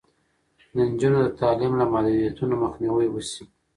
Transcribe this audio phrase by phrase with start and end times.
[0.73, 3.43] د نجونو د تعلیم له محدودیتونو مخنیوی وشي.